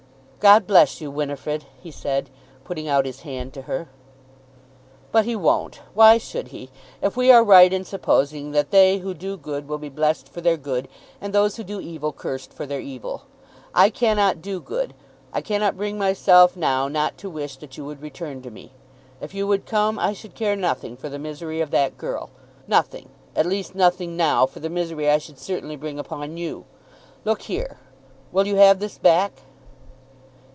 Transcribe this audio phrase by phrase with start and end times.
[0.41, 2.31] "God bless you, Winifrid!" he said,
[2.63, 3.87] putting out his hand to her.
[5.11, 5.81] "But he won't.
[5.93, 9.77] Why should he, if we are right in supposing that they who do good will
[9.77, 10.87] be blessed for their good,
[11.21, 13.25] and those who do evil cursed for their evil?
[13.75, 14.95] I cannot do good.
[15.31, 18.71] I cannot bring myself now not to wish that you would return to me.
[19.21, 22.31] If you would come I should care nothing for the misery of that girl,
[22.67, 26.65] nothing, at least nothing now, for the misery I should certainly bring upon you.
[27.25, 27.77] Look here;
[28.31, 29.43] will you have this back?"